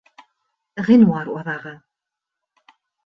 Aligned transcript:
Ғинуар 0.87 1.29
аҙағы. 1.43 1.75